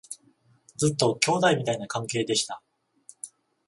[0.77, 2.63] ずっと兄弟みたいな関係でした